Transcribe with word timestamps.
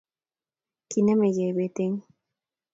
kinemkei 0.89 1.51
bet 1.57 1.77
eng 1.85 1.97